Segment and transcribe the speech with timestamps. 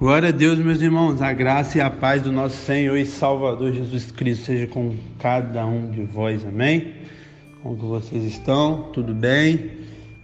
[0.00, 3.70] Glória a Deus, meus irmãos, a graça e a paz do nosso Senhor e Salvador
[3.70, 6.94] Jesus Cristo seja com cada um de vós, amém?
[7.62, 8.84] Como que vocês estão?
[8.94, 9.72] Tudo bem?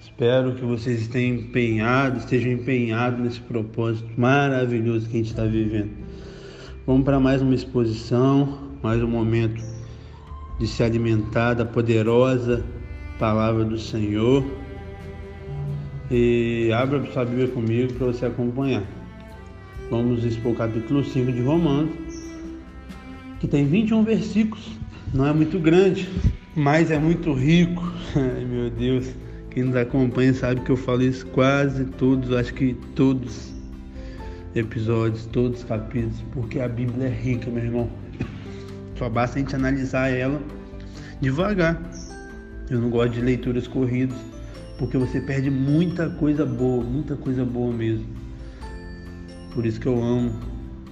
[0.00, 5.90] Espero que vocês estejam empenhados, estejam empenhados nesse propósito maravilhoso que a gente está vivendo.
[6.86, 9.62] Vamos para mais uma exposição, mais um momento
[10.58, 12.64] de se alimentar da poderosa
[13.18, 14.42] palavra do Senhor.
[16.10, 18.95] E abra sua Bíblia comigo para você acompanhar.
[19.88, 21.94] Vamos expor o capítulo 5 de Romanos,
[23.38, 24.72] que tem 21 versículos.
[25.14, 26.08] Não é muito grande,
[26.56, 27.92] mas é muito rico.
[28.16, 29.08] Ai meu Deus,
[29.48, 33.54] quem nos acompanha sabe que eu falo isso quase todos, acho que todos
[34.56, 37.88] episódios, todos os capítulos, porque a Bíblia é rica, meu irmão.
[38.98, 40.42] Só basta a gente analisar ela
[41.20, 41.80] devagar.
[42.68, 44.16] Eu não gosto de leituras corridas,
[44.78, 48.15] porque você perde muita coisa boa, muita coisa boa mesmo.
[49.56, 50.32] Por isso que eu amo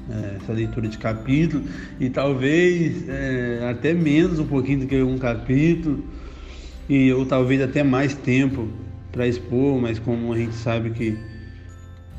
[0.08, 1.64] é, essa leitura de capítulo
[2.00, 6.02] e talvez é, até menos um pouquinho do que um capítulo
[6.88, 8.66] e ou talvez até mais tempo
[9.12, 11.14] para expor, mas como a gente sabe que,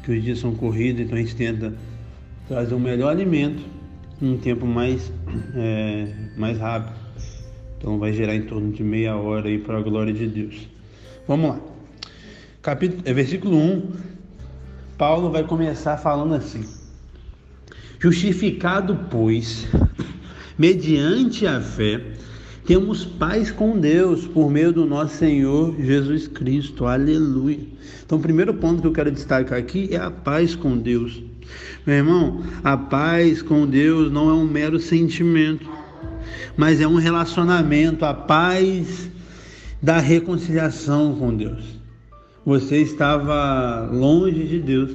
[0.04, 1.74] que os dias são corridos, então a gente tenta
[2.48, 3.64] trazer o melhor alimento
[4.22, 5.12] em um tempo mais,
[5.56, 6.96] é, mais rápido.
[7.80, 10.70] Então vai gerar em torno de meia hora aí para a glória de Deus.
[11.28, 11.60] Vamos lá.
[12.62, 14.15] Capítulo, é versículo 1
[14.98, 16.64] Paulo vai começar falando assim:
[18.00, 19.68] Justificado, pois,
[20.58, 22.02] mediante a fé,
[22.66, 26.86] temos paz com Deus por meio do nosso Senhor Jesus Cristo.
[26.86, 27.60] Aleluia.
[28.06, 31.22] Então, o primeiro ponto que eu quero destacar aqui é a paz com Deus.
[31.86, 35.70] Meu irmão, a paz com Deus não é um mero sentimento,
[36.56, 39.10] mas é um relacionamento, a paz
[39.82, 41.75] da reconciliação com Deus.
[42.46, 44.92] Você estava longe de Deus.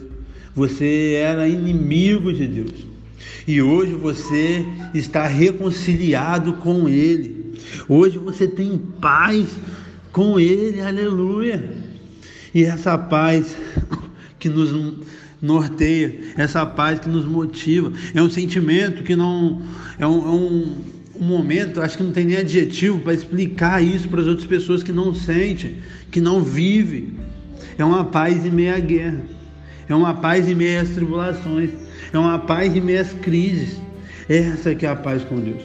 [0.55, 2.87] Você era inimigo de Deus.
[3.47, 7.55] E hoje você está reconciliado com Ele.
[7.89, 9.49] Hoje você tem paz
[10.13, 10.81] com Ele.
[10.81, 11.77] Aleluia.
[12.55, 13.57] E essa paz
[14.39, 14.73] que nos
[15.43, 19.61] norteia, essa paz que nos motiva, é um sentimento que não.
[19.99, 20.77] É um, é um,
[21.21, 24.83] um momento, acho que não tem nem adjetivo para explicar isso para as outras pessoas
[24.83, 25.77] que não sentem,
[26.11, 27.15] que não vivem.
[27.81, 29.23] É uma paz em meio à guerra.
[29.89, 31.71] É uma paz em meio às tribulações.
[32.13, 33.81] É uma paz em meio às crises.
[34.29, 35.63] Essa que é a paz com Deus.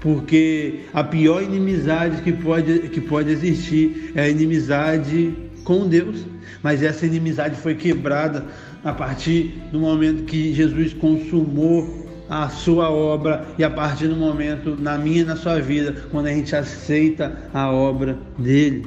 [0.00, 5.34] Porque a pior inimizade que pode, que pode existir é a inimizade
[5.64, 6.24] com Deus.
[6.62, 8.46] Mas essa inimizade foi quebrada
[8.84, 14.76] a partir do momento que Jesus consumou a sua obra e a partir do momento
[14.80, 18.86] na minha e na sua vida, quando a gente aceita a obra dele.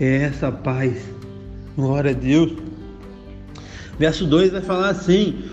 [0.00, 1.17] É essa paz
[1.78, 2.54] Glória a Deus.
[4.00, 5.44] Verso 2 vai falar assim: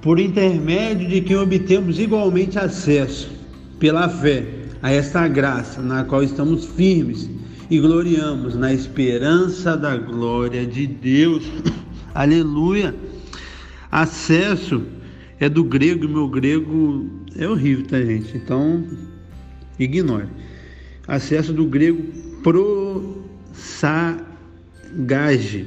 [0.00, 3.30] por intermédio de quem obtemos igualmente acesso,
[3.78, 4.46] pela fé,
[4.80, 7.28] a esta graça na qual estamos firmes
[7.68, 11.44] e gloriamos na esperança da glória de Deus.
[12.14, 12.94] Aleluia.
[13.90, 14.82] Acesso
[15.38, 18.38] é do grego, meu grego é horrível, tá, gente?
[18.38, 18.86] Então,
[19.78, 20.28] ignore.
[21.06, 22.02] Acesso do grego
[22.42, 24.31] prosa
[24.94, 25.66] gage.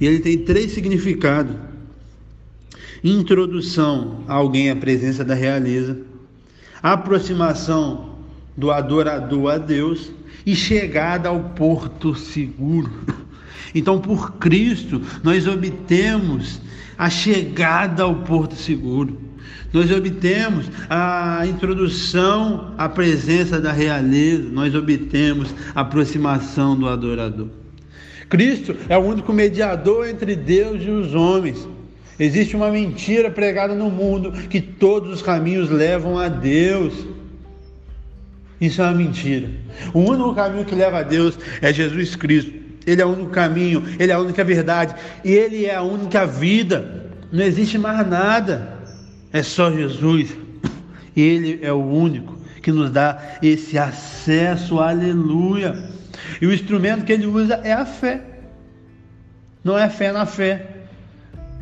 [0.00, 1.56] E ele tem três significados:
[3.02, 5.98] introdução a alguém à presença da realeza,
[6.82, 8.16] aproximação
[8.56, 10.10] do adorador a Deus
[10.44, 12.90] e chegada ao porto seguro.
[13.74, 16.60] Então, por Cristo, nós obtemos
[16.96, 19.20] a chegada ao porto seguro.
[19.72, 27.48] Nós obtemos a introdução à presença da realeza, nós obtemos a aproximação do adorador.
[28.28, 31.66] Cristo é o único mediador entre Deus e os homens.
[32.18, 37.06] Existe uma mentira pregada no mundo que todos os caminhos levam a Deus.
[38.60, 39.50] Isso é uma mentira.
[39.92, 42.52] O único caminho que leva a Deus é Jesus Cristo.
[42.86, 44.94] Ele é o único caminho, ele é a única verdade,
[45.24, 47.12] ele é a única vida.
[47.30, 48.76] Não existe mais nada.
[49.32, 50.34] É só Jesus.
[51.14, 54.78] Ele é o único que nos dá esse acesso.
[54.78, 55.95] Aleluia.
[56.40, 58.20] E o instrumento que ele usa é a fé.
[59.62, 60.66] Não é fé na fé.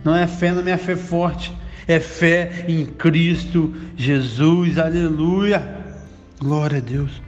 [0.04, 1.52] Não é fé na minha fé forte.
[1.86, 4.78] É fé em Cristo Jesus.
[4.78, 5.76] Aleluia.
[6.38, 7.22] Glória a Deus.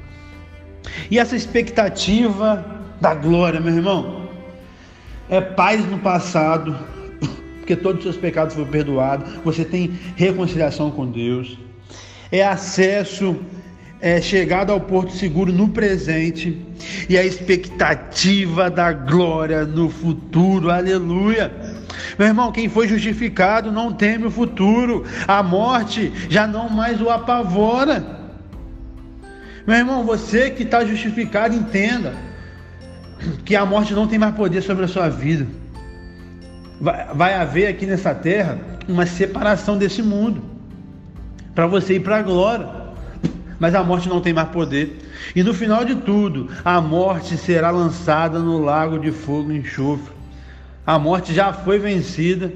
[1.10, 2.64] E essa expectativa
[3.00, 4.28] da glória, meu irmão,
[5.28, 6.76] é paz no passado,
[7.58, 9.32] porque todos os seus pecados foram perdoados.
[9.44, 11.58] Você tem reconciliação com Deus.
[12.30, 13.36] É acesso
[14.00, 16.60] é, chegado ao porto seguro no presente
[17.08, 20.70] e a expectativa da glória no futuro.
[20.70, 21.52] Aleluia!
[22.18, 27.10] Meu irmão, quem foi justificado não teme o futuro, a morte já não mais o
[27.10, 28.04] apavora.
[29.66, 32.14] Meu irmão, você que está justificado, entenda
[33.44, 35.46] que a morte não tem mais poder sobre a sua vida.
[36.80, 38.58] Vai, vai haver aqui nessa terra
[38.88, 40.42] uma separação desse mundo
[41.54, 42.85] para você ir para a glória.
[43.58, 44.98] Mas a morte não tem mais poder.
[45.34, 50.14] E no final de tudo, a morte será lançada no lago de fogo e enxofre.
[50.86, 52.52] A morte já foi vencida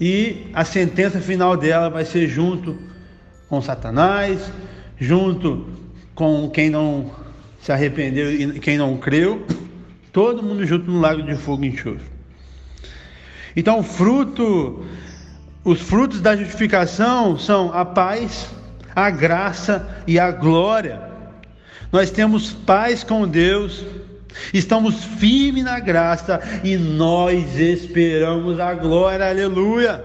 [0.00, 2.76] e a sentença final dela vai ser junto
[3.48, 4.50] com Satanás,
[4.98, 5.66] junto
[6.14, 7.10] com quem não
[7.60, 9.46] se arrependeu e quem não creu,
[10.12, 12.10] todo mundo junto no lago de fogo e enxofre.
[13.54, 14.84] Então, fruto,
[15.62, 18.48] os frutos da justificação são a paz,
[18.94, 21.00] a graça e a glória.
[21.90, 23.84] Nós temos paz com Deus,
[24.52, 30.02] Estamos firmes na graça e nós esperamos a glória, aleluia.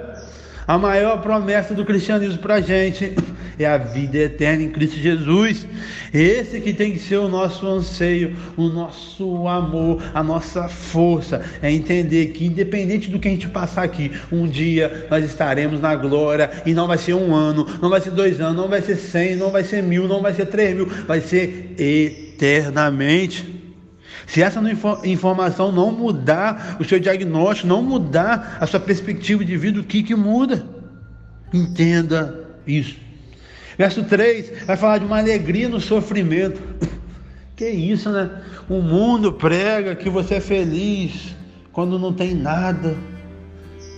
[0.67, 3.15] A maior promessa do cristianismo para a gente
[3.59, 5.67] é a vida eterna em Cristo Jesus.
[6.13, 11.43] Esse que tem que ser o nosso anseio, o nosso amor, a nossa força.
[11.61, 15.95] É entender que, independente do que a gente passar aqui, um dia nós estaremos na
[15.95, 18.95] glória e não vai ser um ano, não vai ser dois anos, não vai ser
[18.95, 23.57] cem, não vai ser mil, não vai ser três mil, vai ser eternamente.
[24.27, 24.61] Se essa
[25.05, 30.03] informação não mudar o seu diagnóstico, não mudar a sua perspectiva de vida, o que,
[30.03, 30.65] que muda?
[31.53, 33.06] Entenda isso.
[33.77, 36.61] Verso 3 vai falar de uma alegria no sofrimento.
[37.55, 38.29] Que isso, né?
[38.69, 41.35] O mundo prega que você é feliz
[41.71, 42.95] quando não tem nada,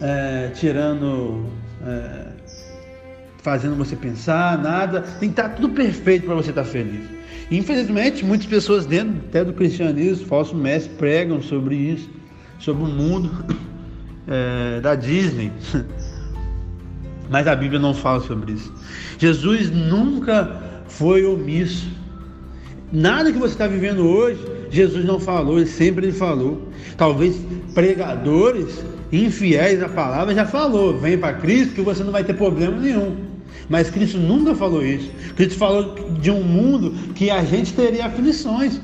[0.01, 1.45] é, tirando,
[1.85, 2.27] é,
[3.41, 5.01] fazendo você pensar, nada.
[5.01, 7.05] Tem que estar tudo perfeito para você estar feliz.
[7.51, 12.09] Infelizmente, muitas pessoas dentro até do cristianismo, falsos mestres, pregam sobre isso,
[12.59, 13.45] sobre o mundo
[14.27, 15.51] é, da Disney.
[17.29, 18.73] Mas a Bíblia não fala sobre isso.
[19.17, 20.51] Jesus nunca
[20.87, 21.87] foi omisso.
[22.91, 24.39] Nada que você está vivendo hoje,
[24.71, 26.67] Jesus não falou, ele sempre falou.
[26.97, 27.39] Talvez
[27.73, 32.77] pregadores infiéis à palavra já falou, vem para Cristo que você não vai ter problema
[32.77, 33.15] nenhum.
[33.69, 35.11] Mas Cristo nunca falou isso.
[35.35, 38.81] Cristo falou de um mundo que a gente teria aflições.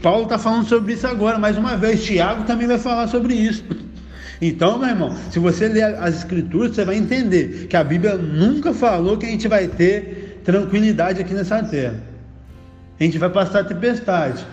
[0.00, 2.04] Paulo está falando sobre isso agora, mais uma vez.
[2.04, 3.64] Tiago também vai falar sobre isso.
[4.46, 8.74] Então, meu irmão, se você ler as Escrituras, você vai entender que a Bíblia nunca
[8.74, 11.94] falou que a gente vai ter tranquilidade aqui nessa terra.
[13.00, 14.44] A gente vai passar tempestade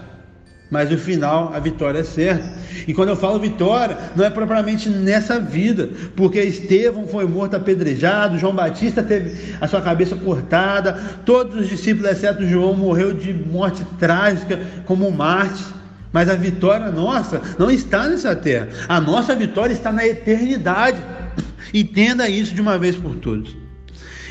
[0.72, 2.50] mas no final a vitória é certa.
[2.88, 8.40] E quando eu falo vitória, não é propriamente nessa vida, porque Estevão foi morto apedrejado,
[8.40, 10.94] João Batista teve a sua cabeça cortada,
[11.26, 15.81] todos os discípulos, exceto João, morreu de morte trágica como Marte.
[16.12, 18.68] Mas a vitória nossa não está nessa terra.
[18.88, 21.02] A nossa vitória está na eternidade.
[21.74, 23.50] Entenda isso de uma vez por todas.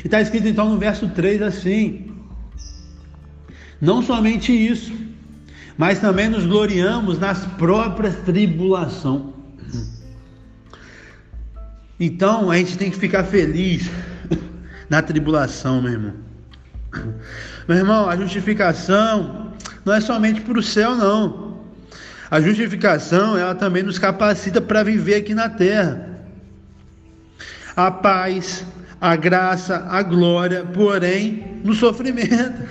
[0.03, 2.11] E está escrito então no verso 3 assim:
[3.79, 4.93] Não somente isso,
[5.77, 9.31] mas também nos gloriamos nas próprias tribulações.
[12.03, 13.87] Então a gente tem que ficar feliz
[14.89, 16.13] na tribulação, meu irmão.
[17.67, 19.53] Meu irmão, a justificação
[19.85, 21.50] não é somente para o céu, não.
[22.31, 26.09] A justificação, ela também nos capacita para viver aqui na terra.
[27.75, 28.65] A paz,
[29.01, 32.61] a graça, a glória, porém, no sofrimento.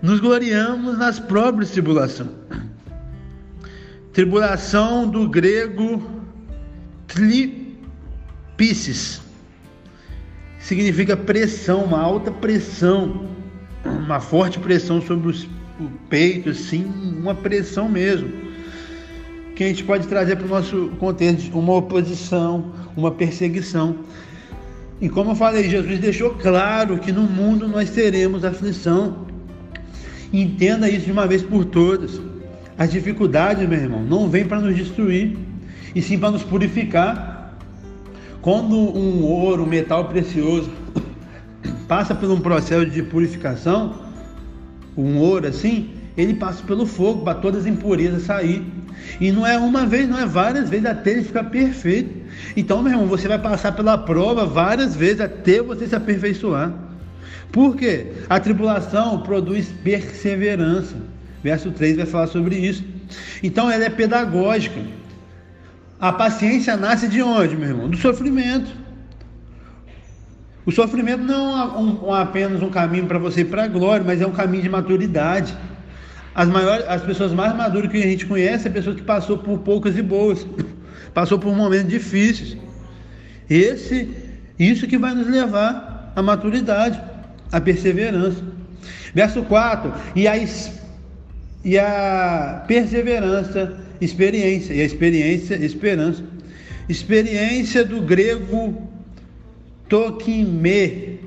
[0.00, 2.30] nos gloriamos nas próprias tribulações.
[4.14, 6.10] Tribulação do grego
[7.06, 7.60] tlipissis
[10.58, 13.28] significa pressão, uma alta pressão,
[13.84, 15.46] uma forte pressão sobre os,
[15.80, 18.30] o peito, assim, uma pressão mesmo.
[19.54, 23.96] Que a gente pode trazer para o nosso contexto uma oposição, uma perseguição.
[25.00, 29.26] E como eu falei, Jesus deixou claro que no mundo nós teremos aflição.
[30.32, 32.20] Entenda isso de uma vez por todas.
[32.78, 35.36] As dificuldades, meu irmão, não vêm para nos destruir,
[35.94, 37.56] e sim para nos purificar.
[38.42, 40.70] Quando um ouro, um metal precioso,
[41.88, 44.05] passa por um processo de purificação,
[44.96, 48.64] um ouro assim, ele passa pelo fogo para todas as impurezas sair.
[49.20, 52.10] E não é uma vez, não é várias vezes até ele ficar perfeito.
[52.56, 56.72] Então, meu irmão, você vai passar pela prova várias vezes até você se aperfeiçoar.
[57.52, 58.12] Por quê?
[58.28, 60.96] A tribulação produz perseverança.
[61.42, 62.84] Verso 3 vai falar sobre isso.
[63.42, 64.80] Então ela é pedagógica.
[66.00, 67.88] A paciência nasce de onde, meu irmão?
[67.88, 68.70] Do sofrimento.
[70.66, 74.04] O sofrimento não é um, um, apenas um caminho para você ir para a glória,
[74.04, 75.56] mas é um caminho de maturidade.
[76.34, 79.60] As, maiores, as pessoas mais maduras que a gente conhece são pessoas que passou por
[79.60, 80.44] poucas e boas,
[81.14, 82.56] passou por momentos difíceis.
[83.48, 84.10] Esse,
[84.58, 87.00] isso que vai nos levar à maturidade,
[87.52, 88.42] à perseverança.
[89.14, 90.34] Verso 4: e a,
[91.64, 96.24] e a perseverança, experiência, e a experiência, esperança.
[96.88, 98.95] Experiência do grego
[99.88, 101.20] tokime,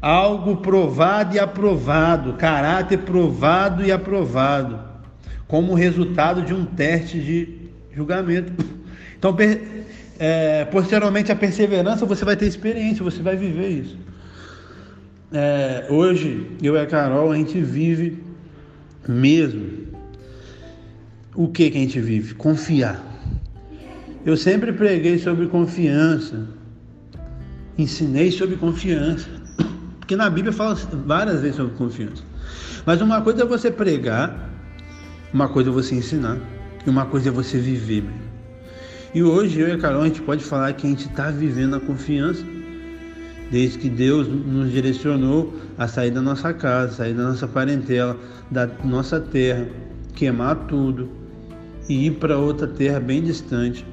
[0.00, 4.80] algo provado e aprovado, caráter provado e aprovado,
[5.46, 7.48] como resultado de um teste de
[7.94, 8.52] julgamento.
[9.18, 9.36] Então,
[10.18, 13.96] é, posteriormente a perseverança, você vai ter experiência, você vai viver isso.
[15.32, 18.22] É, hoje, eu e a Carol, a gente vive
[19.08, 19.86] mesmo.
[21.34, 22.34] O que, que a gente vive?
[22.34, 23.02] Confiar.
[24.24, 26.46] Eu sempre preguei sobre confiança,
[27.78, 29.28] ensinei sobre confiança,
[29.98, 30.74] porque na Bíblia fala
[31.06, 32.22] várias vezes sobre confiança.
[32.84, 34.50] Mas uma coisa é você pregar,
[35.32, 36.38] uma coisa é você ensinar,
[36.86, 38.04] e uma coisa é você viver.
[39.14, 41.76] E hoje eu e a Carol a gente pode falar que a gente está vivendo
[41.76, 42.44] a confiança,
[43.50, 48.18] desde que Deus nos direcionou a sair da nossa casa, sair da nossa parentela,
[48.50, 49.68] da nossa terra,
[50.14, 51.10] queimar tudo
[51.88, 53.84] e ir para outra terra bem distante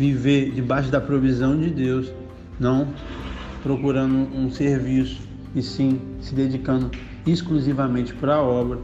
[0.00, 2.10] viver debaixo da provisão de Deus,
[2.60, 2.86] não
[3.62, 5.20] procurando um serviço,
[5.54, 6.90] e sim se dedicando
[7.26, 8.78] exclusivamente para a obra,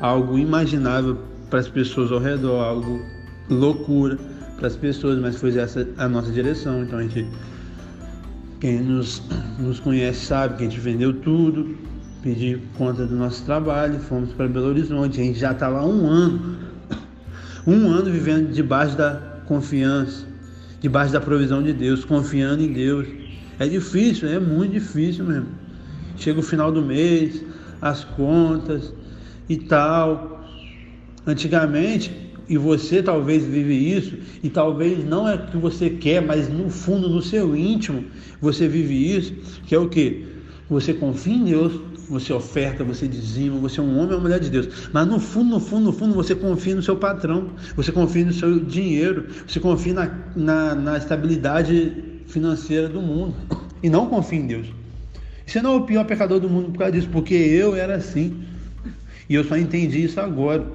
[0.00, 3.00] algo imaginável para as pessoas ao redor, algo
[3.48, 4.18] loucura
[4.56, 6.82] para as pessoas, mas foi essa a nossa direção.
[6.82, 7.26] Então a gente,
[8.60, 9.22] quem nos,
[9.58, 11.76] nos conhece sabe que a gente vendeu tudo,
[12.22, 16.06] pediu conta do nosso trabalho, fomos para Belo Horizonte, a gente já estava há um
[16.06, 16.56] ano,
[17.66, 19.14] um ano vivendo debaixo da
[19.46, 20.26] confiança,
[20.80, 23.06] debaixo da provisão de Deus, confiando em Deus.
[23.58, 25.48] É difícil, é muito difícil mesmo.
[26.16, 27.44] Chega o final do mês,
[27.80, 28.92] as contas
[29.48, 30.40] e tal.
[31.26, 32.10] Antigamente,
[32.48, 36.68] e você talvez vive isso, e talvez não é o que você quer, mas no
[36.68, 38.04] fundo, no seu íntimo,
[38.40, 39.34] você vive isso,
[39.66, 40.26] que é o que?
[40.68, 41.80] Você confia em Deus,
[42.10, 44.90] você oferta, você dizima, você é um homem ou uma mulher de Deus.
[44.92, 48.32] Mas no fundo, no fundo, no fundo, você confia no seu patrão, você confia no
[48.32, 53.34] seu dinheiro, você confia na, na, na estabilidade financeira do mundo.
[53.80, 54.66] E não confia em Deus.
[55.46, 58.44] Você não é o pior pecador do mundo por causa disso, porque eu era assim.
[59.28, 60.66] E eu só entendi isso agora,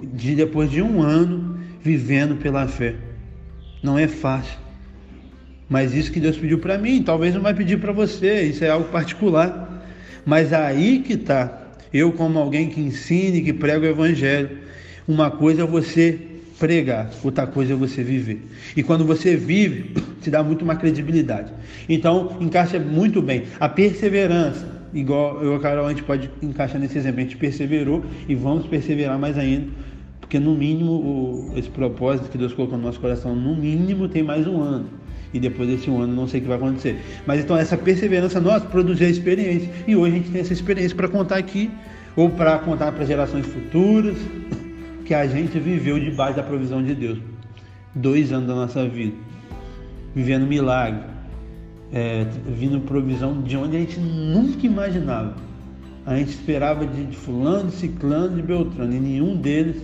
[0.00, 2.94] de depois de um ano vivendo pela fé.
[3.82, 4.58] Não é fácil.
[5.68, 8.68] Mas isso que Deus pediu para mim, talvez não vai pedir para você, isso é
[8.68, 9.71] algo particular.
[10.24, 11.60] Mas aí que está.
[11.92, 14.50] Eu, como alguém que ensine, que prega o Evangelho,
[15.06, 16.18] uma coisa é você
[16.58, 18.40] pregar, outra coisa é você viver.
[18.76, 21.52] E quando você vive, te dá muito mais credibilidade.
[21.88, 23.44] Então, encaixa muito bem.
[23.60, 27.20] A perseverança, igual eu e a Carol, a gente pode encaixar nesse exemplo.
[27.20, 29.66] A gente perseverou e vamos perseverar mais ainda,
[30.20, 34.22] porque no mínimo, o, esse propósito que Deus colocou no nosso coração, no mínimo tem
[34.22, 35.01] mais um ano
[35.32, 37.00] e depois desse um ano não sei o que vai acontecer.
[37.26, 40.96] Mas então essa perseverança nossa produziu a experiência e hoje a gente tem essa experiência
[40.96, 41.70] para contar aqui
[42.14, 44.16] ou para contar para gerações futuras
[45.04, 47.18] que a gente viveu debaixo da provisão de Deus.
[47.94, 49.14] Dois anos da nossa vida,
[50.14, 51.02] vivendo milagre,
[51.92, 55.36] é, vindo provisão de onde a gente nunca imaginava.
[56.06, 59.76] A gente esperava de, de fulano, de ciclano, de beltrano, e nenhum deles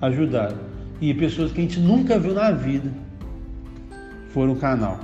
[0.00, 0.56] ajudaram.
[1.00, 2.90] E pessoas que a gente nunca viu na vida
[4.28, 4.98] for um canal.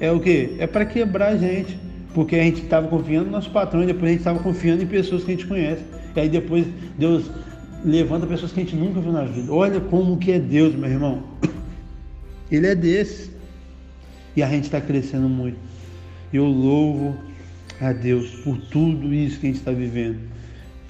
[0.00, 0.56] É o que?
[0.58, 1.78] É para quebrar a gente.
[2.14, 4.86] Porque a gente estava confiando no nosso patrão e depois a gente estava confiando em
[4.86, 5.82] pessoas que a gente conhece.
[6.16, 6.66] E aí depois
[6.98, 7.30] Deus
[7.84, 9.52] levanta pessoas que a gente nunca viu na vida.
[9.52, 11.22] Olha como que é Deus, meu irmão.
[12.50, 13.30] Ele é desse.
[14.36, 15.58] E a gente está crescendo muito.
[16.32, 17.16] Eu louvo
[17.80, 20.18] a Deus por tudo isso que a gente está vivendo.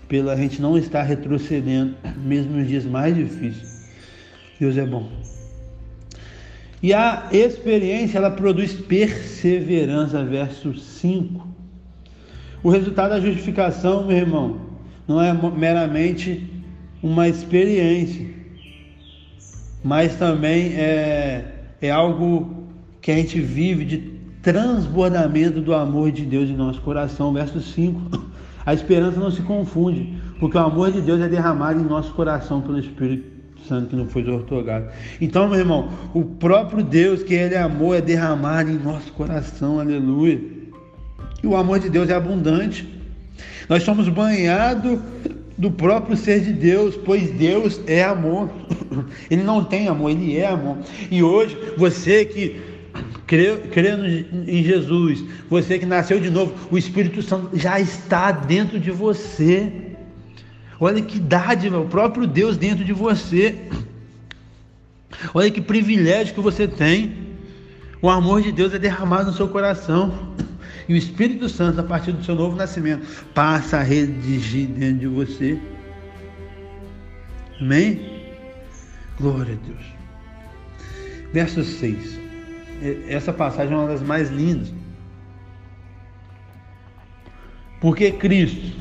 [0.09, 3.89] Pela gente não estar retrocedendo, mesmo nos dias mais difíceis.
[4.59, 5.09] Deus é bom.
[6.83, 11.47] E a experiência ela produz perseverança, verso 5.
[12.63, 14.61] O resultado da justificação, meu irmão,
[15.07, 16.49] não é meramente
[17.03, 18.27] uma experiência,
[19.85, 21.45] mas também é,
[21.83, 22.69] é algo
[23.01, 23.99] que a gente vive de
[24.43, 27.33] transbordamento do amor de Deus em nosso coração.
[27.33, 28.31] Verso 5.
[28.65, 32.61] A esperança não se confunde, porque o amor de Deus é derramado em nosso coração
[32.61, 34.89] pelo Espírito Santo que não foi otorgado.
[35.21, 39.81] Então, meu irmão, o próprio Deus, que Ele é amor, é derramado em nosso coração,
[39.81, 40.41] aleluia.
[41.43, 42.87] E o amor de Deus é abundante.
[43.69, 44.99] Nós somos banhados
[45.57, 48.51] do próprio ser de Deus, pois Deus é amor.
[49.31, 50.79] Ele não tem amor, Ele é amor.
[51.11, 52.61] E hoje, você que
[53.27, 53.93] crê
[54.47, 59.90] em Jesus, você que nasceu de novo, o Espírito Santo já está dentro de você.
[60.81, 63.69] Olha que dádiva, o próprio Deus dentro de você.
[65.35, 67.29] Olha que privilégio que você tem.
[68.01, 70.35] O amor de Deus é derramado no seu coração.
[70.89, 75.07] E o Espírito Santo, a partir do seu novo nascimento, passa a redigir dentro de
[75.07, 75.61] você.
[77.61, 78.01] Amém?
[79.21, 79.85] Glória a Deus.
[81.31, 82.19] Verso 6.
[83.07, 84.73] Essa passagem é uma das mais lindas.
[87.81, 88.77] Porque Cristo,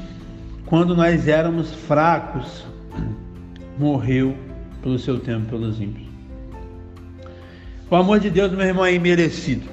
[0.69, 2.63] quando nós éramos fracos,
[3.79, 4.35] morreu
[4.83, 6.07] pelo seu tempo pelos ímpios.
[7.89, 9.67] O amor de Deus, meu irmão, é imerecido.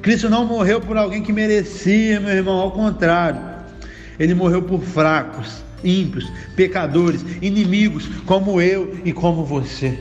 [0.00, 3.40] Cristo não morreu por alguém que merecia, meu irmão, ao contrário.
[4.16, 9.98] Ele morreu por fracos, ímpios, pecadores, inimigos, como eu e como você.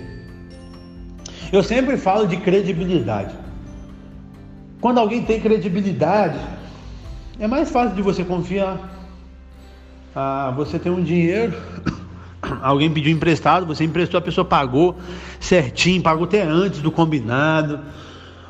[1.51, 3.33] Eu sempre falo de credibilidade.
[4.79, 6.37] Quando alguém tem credibilidade,
[7.39, 8.96] é mais fácil de você confiar.
[10.19, 11.53] Ah, você tem um dinheiro,
[12.63, 14.97] alguém pediu emprestado, você emprestou, a pessoa pagou
[15.39, 17.81] certinho, pagou até antes do combinado.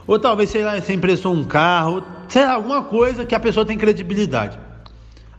[0.08, 3.66] Ou talvez, sei lá, você emprestou um carro, sei lá, alguma coisa que a pessoa
[3.66, 4.58] tem credibilidade.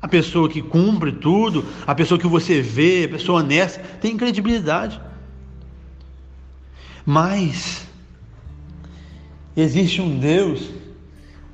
[0.03, 5.01] A pessoa que cumpre tudo, a pessoa que você vê, a pessoa honesta, tem credibilidade.
[7.07, 7.89] Mas
[9.57, 10.69] existe um Deus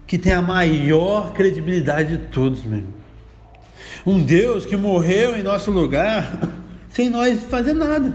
[0.04, 3.03] que tem a maior credibilidade de todos, meu irmão.
[4.06, 6.38] Um Deus que morreu em nosso lugar
[6.90, 8.14] sem nós fazer nada,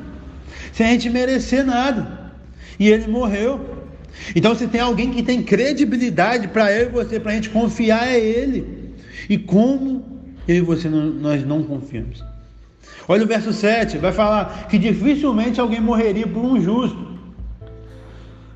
[0.72, 2.32] sem a gente merecer nada.
[2.80, 3.78] E ele morreu.
[4.36, 8.08] Então, se tem alguém que tem credibilidade para eu e você, para a gente confiar,
[8.08, 8.96] é ele.
[9.30, 10.06] E como
[10.48, 12.24] eu e você não, nós não confiamos.
[13.08, 17.18] Olha o verso 7, vai falar que dificilmente alguém morreria por um justo,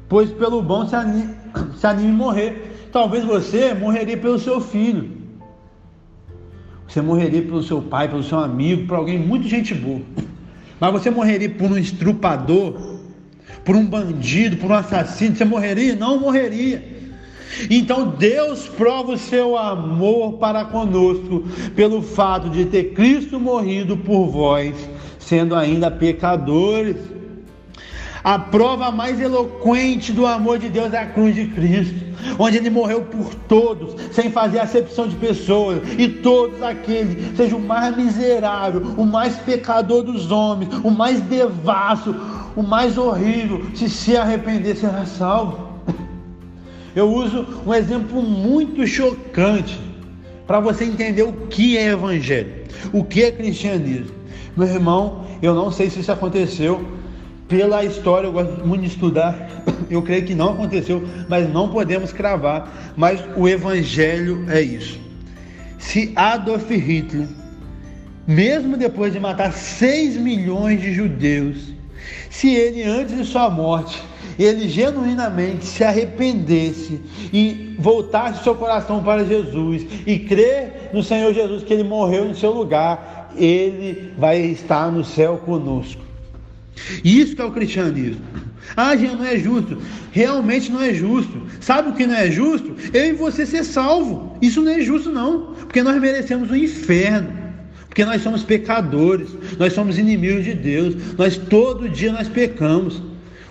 [0.07, 1.33] pois pelo bom se anime,
[1.75, 2.71] se anime morrer.
[2.91, 5.12] Talvez você morreria pelo seu filho,
[6.87, 10.01] você morreria pelo seu pai, pelo seu amigo, por alguém muito gente boa.
[10.79, 12.99] Mas você morreria por um estrupador,
[13.63, 15.95] por um bandido, por um assassino, você morreria?
[15.95, 16.93] Não morreria.
[17.69, 21.43] Então Deus prova o seu amor para conosco
[21.75, 24.75] pelo fato de ter Cristo morrido por vós,
[25.19, 26.97] sendo ainda pecadores.
[28.23, 31.93] A prova mais eloquente do amor de Deus é a cruz de Cristo,
[32.39, 37.59] onde ele morreu por todos, sem fazer acepção de pessoas, e todos aqueles, seja o
[37.59, 42.15] mais miserável, o mais pecador dos homens, o mais devasso,
[42.55, 45.73] o mais horrível, se se arrepender será salvo.
[46.95, 49.77] Eu uso um exemplo muito chocante
[50.47, 52.53] para você entender o que é evangelho,
[52.93, 54.15] o que é cristianismo.
[54.55, 56.85] Meu irmão, eu não sei se isso aconteceu
[57.53, 59.47] pela história, eu gosto muito de estudar.
[59.87, 62.93] Eu creio que não aconteceu, mas não podemos cravar.
[62.97, 64.99] Mas o evangelho é isso.
[65.77, 67.27] Se Adolf Hitler,
[68.25, 71.71] mesmo depois de matar 6 milhões de judeus,
[72.27, 74.01] se ele antes de sua morte
[74.39, 76.99] ele genuinamente se arrependesse
[77.31, 82.33] e voltasse seu coração para Jesus e crer no Senhor Jesus que ele morreu no
[82.33, 86.12] seu lugar, ele vai estar no céu conosco.
[87.03, 88.21] Isso que é o cristianismo.
[88.75, 89.77] Ah, gente, não é justo.
[90.11, 91.41] Realmente não é justo.
[91.59, 92.75] Sabe o que não é justo?
[92.93, 94.37] Eu e você ser salvo.
[94.41, 95.53] Isso não é justo, não.
[95.53, 97.31] Porque nós merecemos o inferno.
[97.87, 99.29] Porque nós somos pecadores.
[99.59, 100.95] Nós somos inimigos de Deus.
[101.17, 103.01] Nós todo dia nós pecamos.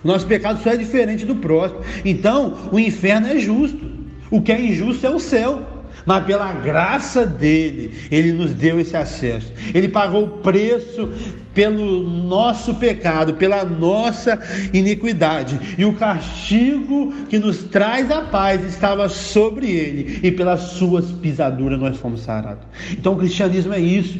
[0.02, 1.80] O nosso pecado só é diferente do próximo.
[2.04, 3.92] Então, o inferno é justo.
[4.30, 5.68] O que é injusto é o céu.
[6.04, 9.52] Mas pela graça dele, ele nos deu esse acesso.
[9.72, 11.08] Ele pagou o preço
[11.54, 14.38] pelo nosso pecado, pela nossa
[14.72, 15.76] iniquidade.
[15.76, 21.78] E o castigo que nos traz a paz estava sobre ele, e pelas suas pisaduras
[21.78, 22.64] nós fomos sarados.
[22.92, 24.18] Então o cristianismo é isso.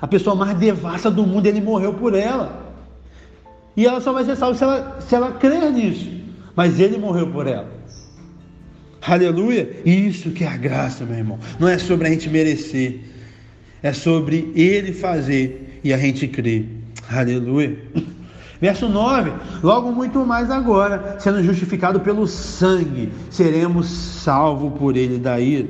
[0.00, 2.66] A pessoa mais devassa do mundo, ele morreu por ela.
[3.76, 6.10] E ela só vai ser salva se ela, se ela crer nisso.
[6.54, 7.68] Mas ele morreu por ela.
[9.02, 9.70] Aleluia!
[9.84, 11.38] Isso que é a graça, meu irmão.
[11.60, 13.00] Não é sobre a gente merecer.
[13.82, 16.66] É sobre ele fazer e a gente crer.
[17.08, 17.78] Aleluia!
[18.60, 25.38] Verso 9: Logo muito mais agora, sendo justificado pelo sangue, seremos salvos por ele da
[25.38, 25.68] ira.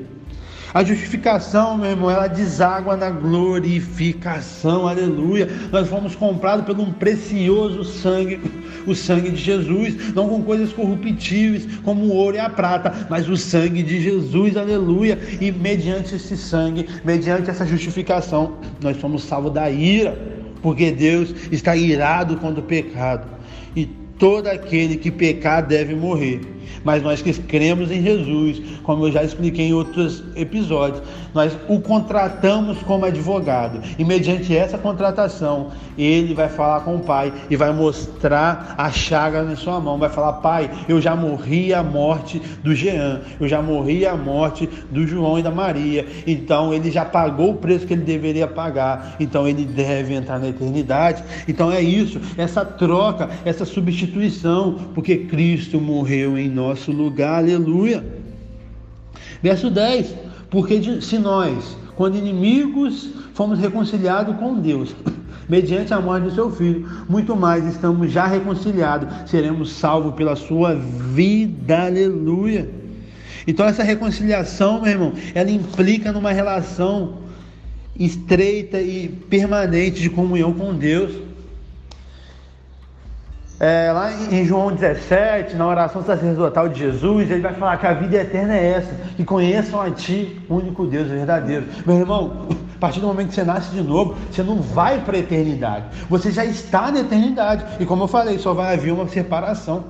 [0.74, 5.48] A justificação, meu irmão, ela deságua na glorificação, aleluia.
[5.72, 8.40] Nós fomos comprados por um precioso sangue,
[8.86, 13.28] o sangue de Jesus, não com coisas corruptíveis como o ouro e a prata, mas
[13.28, 15.18] o sangue de Jesus, aleluia.
[15.40, 20.18] E mediante esse sangue, mediante essa justificação, nós somos salvos da ira,
[20.60, 23.26] porque Deus está irado contra o pecado.
[23.74, 23.86] E
[24.18, 26.55] todo aquele que pecar deve morrer.
[26.84, 31.02] Mas nós que cremos em Jesus, como eu já expliquei em outros episódios,
[31.34, 33.80] nós o contratamos como advogado.
[33.98, 39.42] E mediante essa contratação, ele vai falar com o Pai e vai mostrar a chaga
[39.42, 39.98] na sua mão.
[39.98, 44.68] Vai falar: Pai, eu já morri a morte do Jean, eu já morri a morte
[44.90, 46.06] do João e da Maria.
[46.26, 49.16] Então ele já pagou o preço que ele deveria pagar.
[49.20, 51.22] Então ele deve entrar na eternidade.
[51.46, 57.44] Então é isso, essa troca, essa substituição, porque Cristo morreu em nosso lugar.
[57.44, 58.02] Aleluia.
[59.42, 60.14] Verso 10:
[60.50, 64.96] Porque se nós, quando inimigos, fomos reconciliados com Deus
[65.48, 70.74] mediante a morte do seu filho, muito mais estamos já reconciliados, seremos salvos pela sua
[70.74, 71.84] vida.
[71.84, 72.68] Aleluia.
[73.46, 77.18] Então essa reconciliação, meu irmão, ela implica numa relação
[77.98, 81.25] estreita e permanente de comunhão com Deus.
[83.58, 87.94] É, lá em João 17, na oração sacerdotal de Jesus, ele vai falar que a
[87.94, 91.66] vida eterna é essa, que conheçam a Ti, único Deus verdadeiro.
[91.86, 95.16] Meu irmão, a partir do momento que você nasce de novo, você não vai para
[95.16, 97.64] a eternidade, você já está na eternidade.
[97.80, 99.84] E como eu falei, só vai haver uma separação.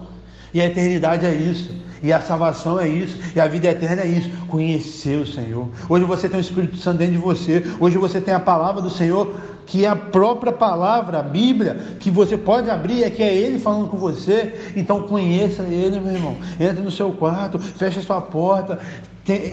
[0.54, 1.74] E a eternidade é isso.
[2.02, 5.68] E a salvação é isso, e a vida eterna é isso, conhecer o Senhor.
[5.88, 8.90] Hoje você tem o Espírito Santo dentro de você, hoje você tem a palavra do
[8.90, 9.34] Senhor,
[9.66, 13.58] que é a própria palavra, a Bíblia, que você pode abrir, é que é Ele
[13.58, 14.72] falando com você.
[14.76, 16.36] Então conheça Ele, meu irmão.
[16.58, 18.78] Entre no seu quarto, feche a sua porta,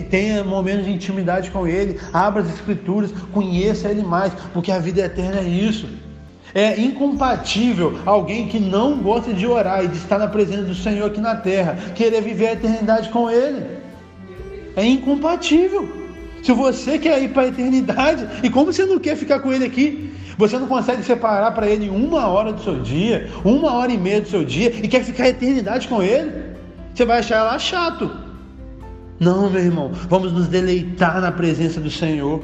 [0.10, 5.02] tenha momentos de intimidade com Ele, abra as Escrituras, conheça Ele mais, porque a vida
[5.02, 5.88] eterna é isso.
[6.56, 11.08] É incompatível alguém que não gosta de orar e de estar na presença do Senhor
[11.08, 13.66] aqui na terra, querer viver a eternidade com Ele.
[14.76, 16.03] É incompatível.
[16.44, 19.66] Se você quer ir para a eternidade, e como você não quer ficar com Ele
[19.66, 23.98] aqui, você não consegue separar para Ele uma hora do seu dia, uma hora e
[23.98, 26.32] meia do seu dia, e quer ficar a eternidade com Ele,
[26.94, 28.12] você vai achar ela chato.
[29.20, 32.44] Não, meu irmão, vamos nos deleitar na presença do Senhor,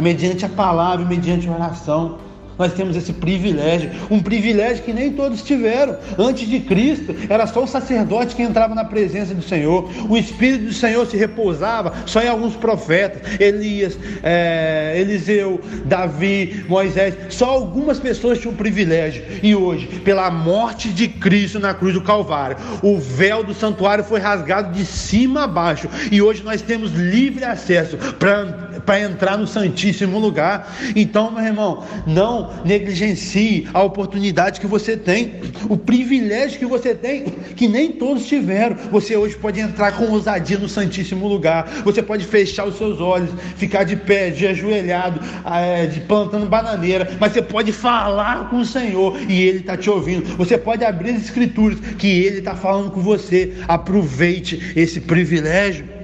[0.00, 2.18] mediante a palavra, mediante a oração.
[2.60, 5.96] Nós temos esse privilégio, um privilégio que nem todos tiveram.
[6.18, 9.90] Antes de Cristo, era só o sacerdote que entrava na presença do Senhor.
[10.10, 17.14] O Espírito do Senhor se repousava só em alguns profetas: Elias, é, Eliseu, Davi, Moisés.
[17.30, 19.24] Só algumas pessoas tinham privilégio.
[19.42, 24.20] E hoje, pela morte de Cristo na cruz do Calvário, o véu do santuário foi
[24.20, 25.88] rasgado de cima a baixo.
[26.12, 28.69] E hoje nós temos livre acesso para
[29.00, 30.76] entrar no Santíssimo lugar.
[30.94, 37.24] Então, meu irmão, não negligencie a oportunidade que você tem, o privilégio que você tem,
[37.56, 38.76] que nem todos tiveram.
[38.90, 43.30] Você hoje pode entrar com ousadia no Santíssimo Lugar, você pode fechar os seus olhos,
[43.56, 48.64] ficar de pé, de ajoelhado, é, de plantando bananeira, mas você pode falar com o
[48.64, 50.36] Senhor e Ele está te ouvindo.
[50.36, 53.54] Você pode abrir as Escrituras que Ele está falando com você.
[53.68, 55.99] Aproveite esse privilégio.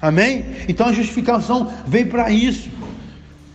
[0.00, 0.44] Amém?
[0.68, 2.68] Então a justificação veio para isso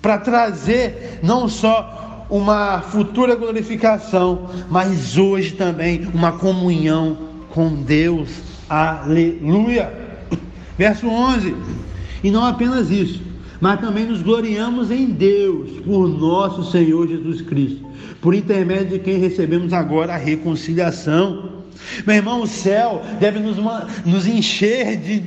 [0.01, 7.17] para trazer não só uma futura glorificação, mas hoje também uma comunhão
[7.49, 8.29] com Deus.
[8.69, 9.93] Aleluia.
[10.77, 11.55] Verso 11.
[12.23, 13.21] E não apenas isso,
[13.59, 17.85] mas também nos gloriamos em Deus, por nosso Senhor Jesus Cristo,
[18.21, 21.60] por intermédio de quem recebemos agora a reconciliação.
[22.05, 23.57] Meu irmão, o céu deve nos,
[24.05, 25.23] nos encher de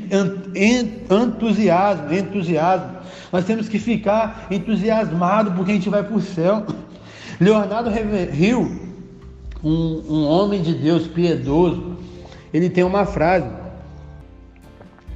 [1.10, 2.94] entusiasmo, entusiasmo.
[3.32, 6.64] Nós temos que ficar entusiasmados porque a gente vai para o céu.
[7.40, 8.80] Leonardo Rio,
[9.62, 11.96] um, um homem de Deus piedoso,
[12.52, 13.48] ele tem uma frase: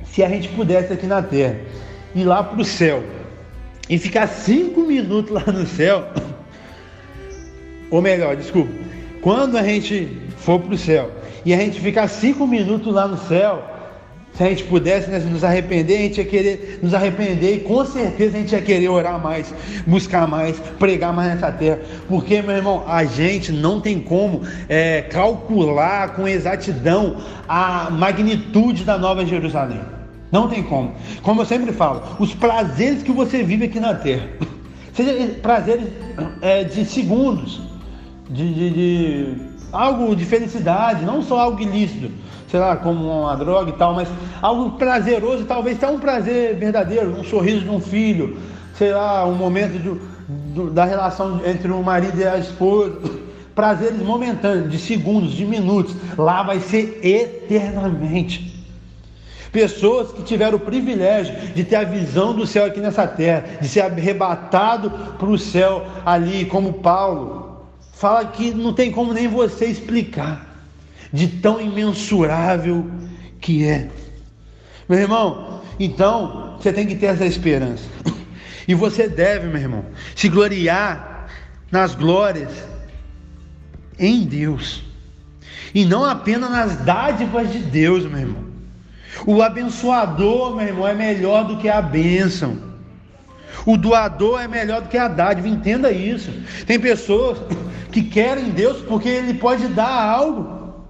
[0.05, 1.57] se a gente pudesse aqui na terra
[2.15, 3.05] ir lá para o céu
[3.89, 6.09] e ficar cinco minutos lá no céu,
[7.91, 8.73] ou melhor, desculpa,
[9.23, 11.18] quando a gente for para o céu
[11.49, 13.65] e a gente ficar cinco minutos lá no céu,
[14.35, 17.87] se a gente pudesse né, nos arrepender, a gente ia querer nos arrepender e com
[17.87, 19.55] certeza a gente ia querer orar mais,
[19.87, 21.81] buscar mais, pregar mais nessa terra.
[22.07, 27.17] Porque, meu irmão, a gente não tem como é, calcular com exatidão
[27.49, 29.81] a magnitude da Nova Jerusalém.
[30.31, 30.97] Não tem como.
[31.23, 34.29] Como eu sempre falo, os prazeres que você vive aqui na terra,
[34.93, 35.87] seja prazeres
[36.43, 37.59] é, de segundos,
[38.29, 42.11] de, de, de algo de felicidade, não só algo ilícito
[42.49, 44.09] sei lá, como uma droga e tal, mas
[44.41, 48.39] algo prazeroso, talvez até um prazer verdadeiro, um sorriso de um filho,
[48.75, 52.99] sei lá, um momento de, da relação entre o marido e a esposa,
[53.55, 58.57] prazeres momentâneos, de segundos, de minutos, lá vai ser eternamente.
[59.53, 63.69] Pessoas que tiveram o privilégio de ter a visão do céu aqui nessa terra, de
[63.69, 67.48] ser arrebatado para o céu ali, como Paulo,
[67.99, 70.47] fala que não tem como nem você explicar
[71.13, 72.89] de tão imensurável
[73.41, 73.89] que é.
[74.89, 77.85] Meu irmão, então você tem que ter essa esperança.
[78.69, 81.27] E você deve, meu irmão, se gloriar
[81.71, 82.53] nas glórias
[83.99, 84.85] em Deus.
[85.75, 88.45] E não apenas nas dádivas de Deus, meu irmão.
[89.27, 92.68] O abençoador, meu irmão, é melhor do que a bênção.
[93.69, 96.33] O doador é melhor do que a dádiva, entenda isso.
[96.67, 97.37] Tem pessoas
[97.93, 100.87] que querem Deus porque Ele pode dar algo,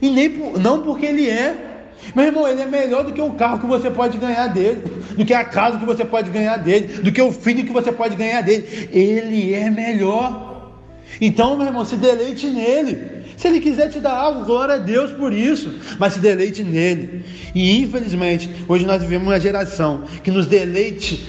[0.00, 1.84] e nem não porque Ele é.
[2.16, 4.84] Meu irmão, Ele é melhor do que o carro que você pode ganhar dele,
[5.18, 7.92] do que a casa que você pode ganhar dele, do que o filho que você
[7.92, 8.88] pode ganhar dele.
[8.90, 10.72] Ele é melhor.
[11.20, 13.17] Então, meu irmão, se deleite nele.
[13.36, 17.24] Se ele quiser te dar algo, glória a Deus por isso, mas se deleite nele.
[17.54, 21.24] E infelizmente, hoje nós vivemos uma geração que nos deleite,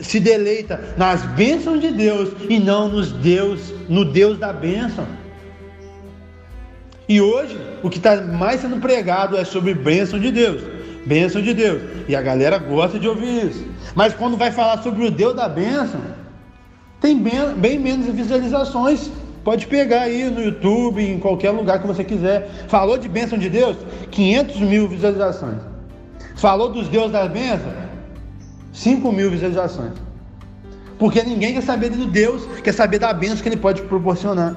[0.00, 5.06] se deleita nas bênçãos de Deus e não nos Deus, no Deus da bênção.
[7.08, 10.62] E hoje, o que está mais sendo pregado é sobre bênção de Deus.
[11.06, 11.82] Bênção de Deus.
[12.08, 13.64] E a galera gosta de ouvir isso.
[13.94, 16.00] Mas quando vai falar sobre o Deus da bênção,
[17.00, 19.10] tem bem, bem menos visualizações.
[19.44, 22.48] Pode pegar aí no YouTube, em qualquer lugar que você quiser.
[22.66, 23.76] Falou de bênção de Deus?
[24.10, 25.58] 500 mil visualizações.
[26.36, 27.70] Falou dos deuses da bênção?
[28.72, 29.92] 5 mil visualizações.
[30.98, 34.56] Porque ninguém quer saber do Deus, quer saber da bênção que ele pode proporcionar.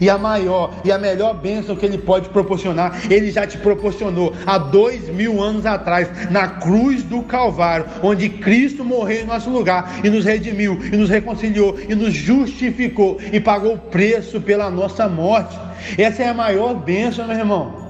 [0.00, 4.32] E a maior e a melhor bênção que Ele pode proporcionar, Ele já te proporcionou
[4.46, 10.00] há dois mil anos atrás, na cruz do Calvário, onde Cristo morreu em nosso lugar
[10.02, 15.08] e nos redimiu, e nos reconciliou, e nos justificou, e pagou o preço pela nossa
[15.08, 15.58] morte.
[15.98, 17.83] Essa é a maior bênção, meu irmão.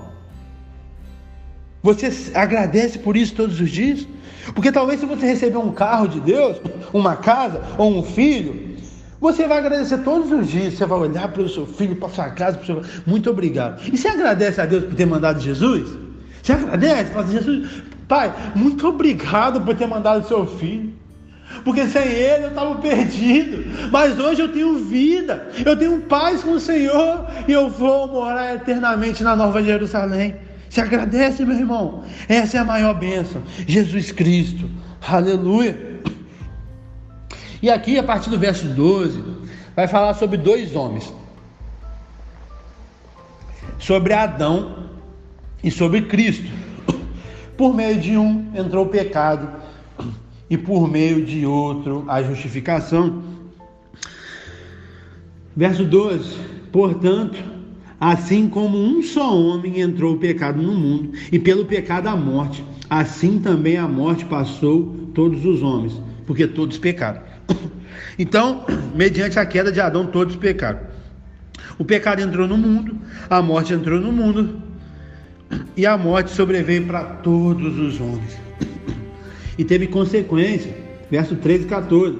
[1.84, 4.08] Você agradece por isso todos os dias?
[4.54, 6.56] Porque talvez se você receber um carro de Deus,
[6.94, 8.74] uma casa ou um filho,
[9.20, 10.72] você vai agradecer todos os dias.
[10.72, 13.02] Você vai olhar para o seu filho, para a sua casa, para o seu...
[13.04, 13.82] Muito obrigado.
[13.86, 15.90] E você agradece a Deus por ter mandado Jesus?
[16.42, 17.10] Você agradece?
[17.10, 17.68] Fala assim, Jesus,
[18.08, 20.90] Pai, muito obrigado por ter mandado seu filho.
[21.66, 23.90] Porque sem ele eu estava perdido.
[23.92, 25.50] Mas hoje eu tenho vida.
[25.62, 27.26] Eu tenho paz com o Senhor.
[27.46, 30.34] E eu vou morar eternamente na Nova Jerusalém.
[30.74, 32.02] Você agradece, meu irmão?
[32.28, 33.40] Essa é a maior bênção.
[33.64, 34.68] Jesus Cristo.
[35.06, 36.00] Aleluia.
[37.62, 39.22] E aqui, a partir do verso 12,
[39.76, 41.14] vai falar sobre dois homens:
[43.78, 44.88] sobre Adão
[45.62, 46.50] e sobre Cristo.
[47.56, 49.48] Por meio de um entrou o pecado,
[50.50, 53.22] e por meio de outro a justificação.
[55.56, 56.36] Verso 12:
[56.72, 57.53] Portanto,
[58.04, 62.62] assim como um só homem entrou o pecado no mundo, e pelo pecado a morte,
[62.90, 67.22] assim também a morte passou todos os homens, porque todos pecaram.
[68.16, 68.64] Então,
[68.94, 70.80] mediante a queda de Adão, todos pecaram.
[71.78, 72.96] O pecado entrou no mundo,
[73.28, 74.62] a morte entrou no mundo,
[75.76, 78.38] e a morte sobreveio para todos os homens.
[79.58, 80.76] E teve consequência,
[81.10, 82.18] verso 13 e 14.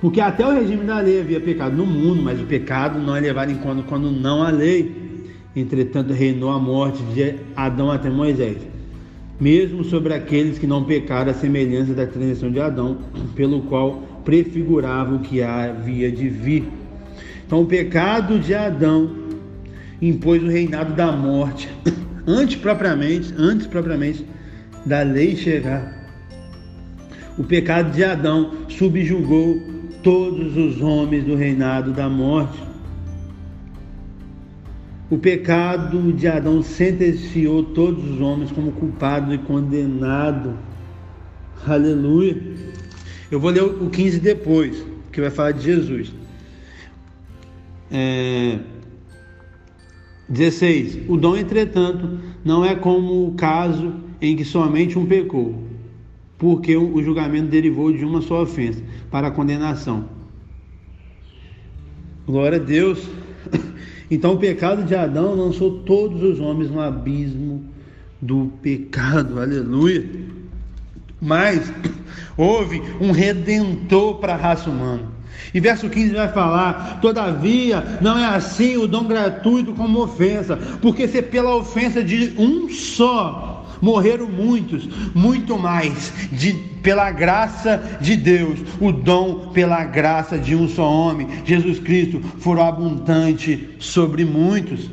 [0.00, 3.20] Porque até o regime da lei havia pecado no mundo, mas o pecado não é
[3.20, 4.97] levado em conta quando não há lei.
[5.60, 8.58] Entretanto, reinou a morte de Adão até Moisés
[9.40, 12.98] mesmo sobre aqueles que não pecaram a semelhança da transição de Adão,
[13.36, 16.64] pelo qual prefigurava o que havia de vir.
[17.46, 19.10] Então, o pecado de Adão
[20.02, 21.68] impôs o reinado da morte,
[22.26, 24.24] antes propriamente, antes propriamente
[24.84, 25.96] da lei chegar.
[27.38, 29.62] O pecado de Adão subjugou
[30.02, 32.58] todos os homens do reinado da morte.
[35.10, 40.52] O pecado de Adão sentenciou todos os homens como culpados e condenados.
[41.66, 42.36] Aleluia.
[43.30, 46.12] Eu vou ler o 15 depois, que vai falar de Jesus.
[47.90, 48.58] É...
[50.28, 51.08] 16.
[51.08, 55.64] O dom, entretanto, não é como o caso em que somente um pecou,
[56.36, 60.06] porque o julgamento derivou de uma só ofensa para a condenação.
[62.26, 63.08] Glória a Deus.
[64.10, 67.64] Então o pecado de Adão lançou todos os homens no abismo
[68.20, 69.40] do pecado.
[69.40, 70.04] Aleluia.
[71.20, 71.72] Mas
[72.36, 75.18] houve um redentor para a raça humana.
[75.52, 81.06] E verso 15 vai falar: Todavia, não é assim o dom gratuito como ofensa, porque
[81.06, 83.47] se pela ofensa de um só
[83.80, 90.68] morreram muitos, muito mais de, pela graça de Deus, o dom pela graça de um
[90.68, 94.90] só homem, Jesus Cristo, foram abundante sobre muitos.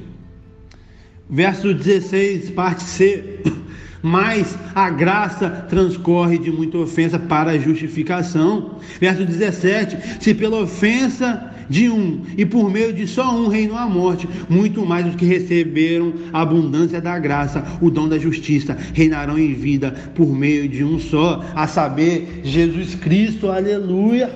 [1.30, 3.40] Verso 16, parte C
[4.08, 8.78] mas a graça transcorre de muita ofensa para a justificação.
[9.00, 13.86] Verso 17: Se pela ofensa de um, e por meio de só um reinou a
[13.86, 19.38] morte, muito mais os que receberam a abundância da graça, o dom da justiça, reinarão
[19.38, 24.32] em vida por meio de um só, a saber, Jesus Cristo, aleluia.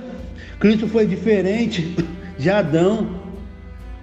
[0.58, 1.94] Cristo foi diferente
[2.38, 3.20] de Adão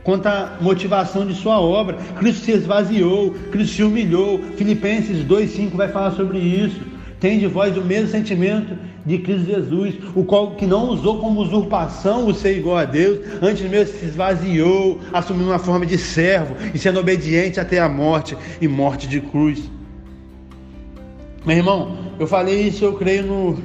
[0.04, 1.98] quanto à motivação de sua obra.
[2.18, 4.40] Cristo se esvaziou, Cristo se humilhou.
[4.56, 6.80] Filipenses 2,5 vai falar sobre isso.
[7.20, 11.42] Tem de vós o mesmo sentimento de Cristo Jesus, o qual que não usou como
[11.42, 16.56] usurpação o ser igual a Deus, antes mesmo se esvaziou, assumindo uma forma de servo
[16.74, 19.72] e sendo obediente até a morte e morte de cruz.
[21.46, 23.58] Meu irmão, eu falei isso, eu creio no,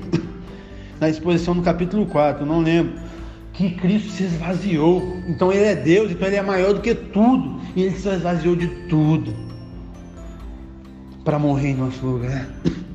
[1.00, 3.02] na exposição do capítulo 4, não lembro
[3.52, 5.16] que Cristo se esvaziou.
[5.28, 7.60] Então Ele é Deus, então Ele é maior do que tudo.
[7.76, 9.34] E Ele se esvaziou de tudo
[11.24, 12.48] para morrer em nosso lugar.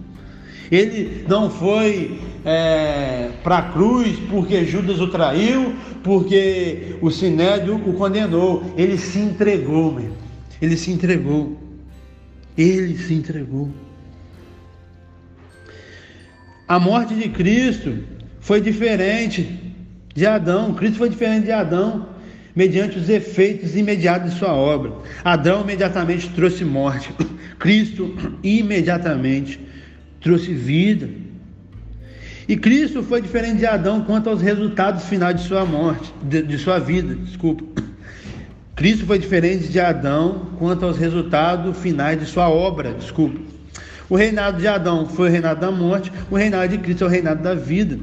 [0.71, 7.93] Ele não foi é, para a cruz porque Judas o traiu, porque o Sinédrio o
[7.93, 8.63] condenou.
[8.77, 10.13] Ele se entregou, meu.
[10.61, 11.57] Ele se entregou.
[12.57, 13.69] Ele se entregou.
[16.67, 17.97] A morte de Cristo
[18.41, 19.73] foi diferente
[20.13, 20.73] de Adão.
[20.73, 22.09] Cristo foi diferente de Adão,
[22.55, 24.91] mediante os efeitos imediatos de sua obra.
[25.23, 27.13] Adão imediatamente trouxe morte,
[27.59, 29.66] Cristo imediatamente
[30.21, 31.09] trouxe vida.
[32.47, 36.57] E Cristo foi diferente de Adão quanto aos resultados finais de sua morte, de, de
[36.57, 37.63] sua vida, desculpa.
[38.75, 43.39] Cristo foi diferente de Adão quanto aos resultados finais de sua obra, desculpa.
[44.09, 47.09] O reinado de Adão foi o reinado da morte, o reinado de Cristo é o
[47.09, 47.99] reinado da vida.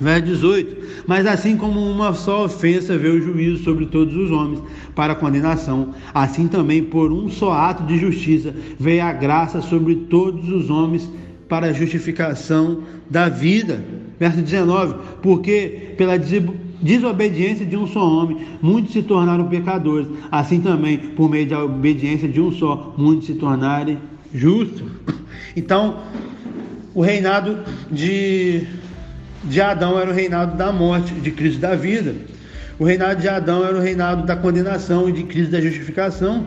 [0.00, 4.60] Verso 18: Mas assim como uma só ofensa veio o juízo sobre todos os homens
[4.94, 10.48] para condenação, assim também por um só ato de justiça veio a graça sobre todos
[10.48, 11.08] os homens
[11.48, 13.84] para a justificação da vida.
[14.18, 20.98] Verso 19: Porque pela desobediência de um só homem, muitos se tornaram pecadores, assim também
[20.98, 23.98] por meio da obediência de um só, muitos se tornarem
[24.32, 24.82] justos.
[25.56, 25.98] Então,
[26.92, 28.66] o reinado de
[29.44, 32.14] de Adão era o reinado da morte, de Cristo da vida.
[32.78, 36.46] O reinado de Adão era o reinado da condenação e de Cristo da justificação.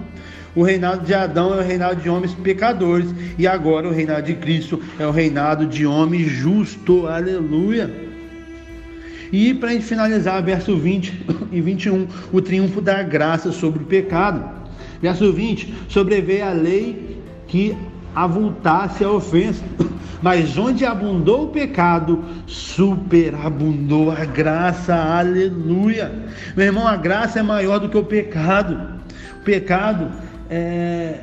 [0.55, 3.07] O reinado de Adão é o reinado de homens pecadores.
[3.37, 7.07] E agora o reinado de Cristo é o reinado de homem justo.
[7.07, 7.89] Aleluia.
[9.31, 13.85] E para a gente finalizar, verso 20 e 21, o triunfo da graça sobre o
[13.85, 14.43] pecado.
[15.01, 17.75] Verso 20: sobreveio a lei que
[18.15, 19.63] avultasse a ofensa.
[20.21, 26.11] Mas onde abundou o pecado, superabundou a graça, aleluia.
[26.55, 28.99] Meu irmão, a graça é maior do que o pecado.
[29.39, 30.11] O pecado
[30.49, 31.19] é,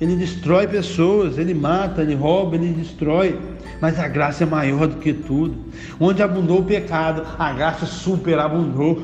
[0.00, 3.38] ele destrói pessoas, ele mata, ele rouba, ele destrói.
[3.80, 5.56] Mas a graça é maior do que tudo.
[5.98, 9.02] Onde abundou o pecado, a graça superabundou.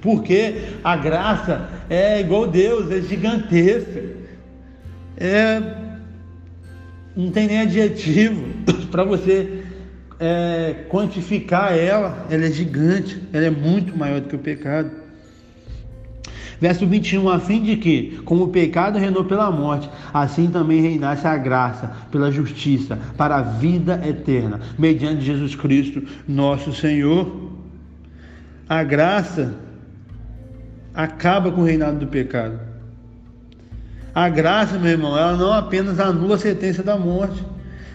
[0.00, 4.02] Porque a graça é igual Deus, é gigantesca.
[5.16, 5.81] É
[7.16, 8.44] não tem nem adjetivo
[8.90, 9.64] para você
[10.18, 12.26] é, quantificar ela.
[12.30, 14.90] Ela é gigante, ela é muito maior do que o pecado.
[16.60, 21.26] Verso 21, a fim de que, como o pecado reinou pela morte, assim também reinasse
[21.26, 27.50] a graça pela justiça para a vida eterna, mediante Jesus Cristo, nosso Senhor.
[28.68, 29.56] A graça
[30.94, 32.71] acaba com o reinado do pecado.
[34.14, 37.42] A graça, meu irmão, ela não apenas anula a sentença da morte,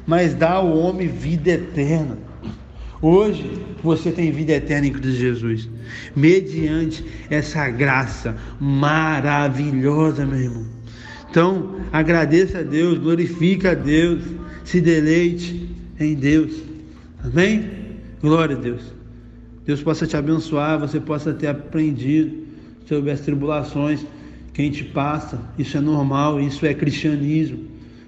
[0.05, 2.17] mas dá ao homem vida eterna.
[2.99, 5.69] Hoje você tem vida eterna em Cristo Jesus,
[6.15, 10.65] mediante essa graça maravilhosa, meu irmão.
[11.29, 14.23] Então, agradeça a Deus, glorifica a Deus,
[14.63, 16.51] se deleite em Deus.
[17.23, 17.69] Amém?
[18.21, 18.81] Glória a Deus.
[19.65, 22.47] Deus possa te abençoar, você possa ter aprendido
[22.87, 24.03] sobre as tribulações
[24.57, 27.65] que a gente passa, isso é normal, isso é cristianismo.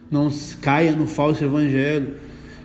[0.09, 2.15] Não caia no falso evangelho.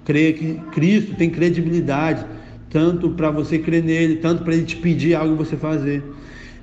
[0.07, 2.25] Creia que Cristo tem credibilidade,
[2.71, 6.03] tanto para você crer nele, tanto para ele te pedir algo você fazer.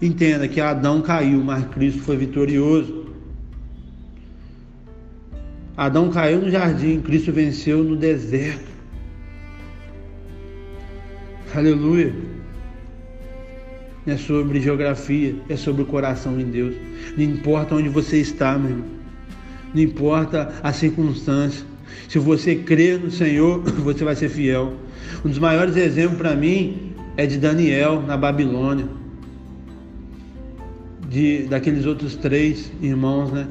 [0.01, 3.05] Entenda que Adão caiu, mas Cristo foi vitorioso.
[5.77, 8.65] Adão caiu no jardim, Cristo venceu no deserto.
[11.53, 12.40] Aleluia
[14.05, 16.75] é sobre geografia, é sobre o coração em Deus.
[17.15, 18.85] Não importa onde você está, meu irmão.
[19.73, 21.65] Não importa a circunstância.
[22.09, 24.73] Se você crer no Senhor, você vai ser fiel.
[25.23, 28.87] Um dos maiores exemplos para mim é de Daniel na Babilônia.
[31.07, 33.47] De, daqueles outros três irmãos, né?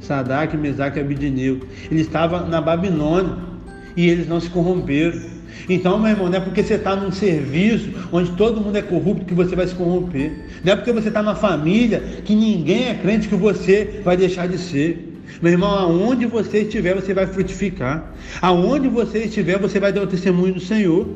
[0.00, 1.60] Sadak, Mesaque e Abidineu.
[1.90, 3.36] Ele estava na Babilônia
[3.96, 5.37] e eles não se corromperam.
[5.68, 9.24] Então, meu irmão, não é porque você está num serviço onde todo mundo é corrupto
[9.24, 10.32] que você vai se corromper.
[10.64, 14.48] Não é porque você está numa família que ninguém é crente que você vai deixar
[14.48, 15.16] de ser.
[15.42, 18.12] Meu irmão, aonde você estiver, você vai frutificar.
[18.40, 21.06] Aonde você estiver, você vai dar o testemunho do Senhor.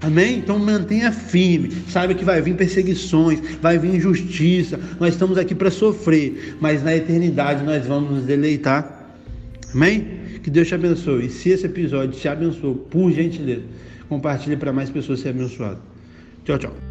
[0.00, 0.38] Amém?
[0.38, 1.70] Então mantenha firme.
[1.88, 4.78] Saiba que vai vir perseguições, vai vir injustiça.
[4.98, 9.12] Nós estamos aqui para sofrer, mas na eternidade nós vamos nos deleitar.
[9.74, 10.19] Amém?
[10.42, 11.26] Que Deus te abençoe.
[11.26, 13.62] E se esse episódio te abençoou, por gentileza,
[14.08, 15.78] compartilhe para mais pessoas serem abençoadas.
[16.44, 16.89] Tchau, tchau.